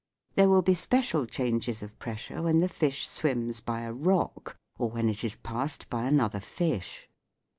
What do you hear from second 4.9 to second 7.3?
it is passed by another fish.